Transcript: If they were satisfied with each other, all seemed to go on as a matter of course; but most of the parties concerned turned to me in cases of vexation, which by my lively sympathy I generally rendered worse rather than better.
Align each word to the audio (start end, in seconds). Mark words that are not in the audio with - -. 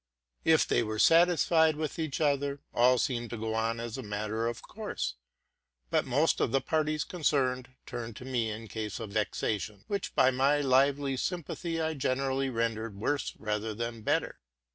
If 0.43 0.67
they 0.67 0.81
were 0.81 0.97
satisfied 0.97 1.75
with 1.75 1.99
each 1.99 2.19
other, 2.19 2.59
all 2.73 2.97
seemed 2.97 3.29
to 3.29 3.37
go 3.37 3.53
on 3.53 3.79
as 3.79 3.99
a 3.99 4.01
matter 4.01 4.47
of 4.47 4.63
course; 4.63 5.13
but 5.91 6.07
most 6.07 6.41
of 6.41 6.51
the 6.51 6.59
parties 6.59 7.03
concerned 7.03 7.69
turned 7.85 8.15
to 8.15 8.25
me 8.25 8.49
in 8.49 8.67
cases 8.67 8.99
of 8.99 9.11
vexation, 9.11 9.83
which 9.85 10.15
by 10.15 10.31
my 10.31 10.59
lively 10.59 11.17
sympathy 11.17 11.79
I 11.79 11.93
generally 11.93 12.49
rendered 12.49 12.95
worse 12.95 13.35
rather 13.37 13.75
than 13.75 14.01
better. 14.01 14.39